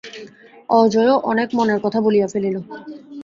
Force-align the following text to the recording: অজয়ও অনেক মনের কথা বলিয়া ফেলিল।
অজয়ও 0.73 1.15
অনেক 1.23 1.49
মনের 1.53 1.79
কথা 1.81 1.99
বলিয়া 2.01 2.27
ফেলিল। 2.27 2.55